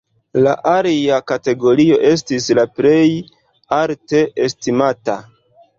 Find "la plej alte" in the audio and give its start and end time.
2.61-4.27